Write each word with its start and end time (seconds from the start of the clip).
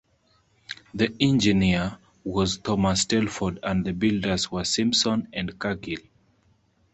The 0.95 1.15
engineer 1.19 1.99
was 2.23 2.57
Thomas 2.57 3.05
Telford 3.05 3.59
and 3.61 3.85
the 3.85 3.93
builders 3.93 4.49
were 4.51 4.63
Simpson 4.63 5.27
and 5.31 5.59
Cargill. 5.59 6.01